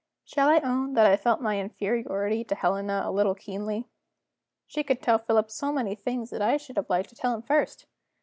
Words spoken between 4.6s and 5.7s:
She could tell Philip